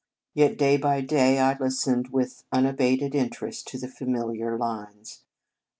[0.33, 5.21] Yet day by day I listened with unabated interest to the familiar lines.